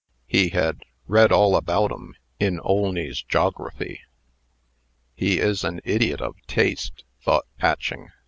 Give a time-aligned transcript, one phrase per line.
[0.25, 3.99] He had "read all about 'em in Olney's Jogriffy."
[5.13, 8.09] "He is an idiot of taste," thought Patching.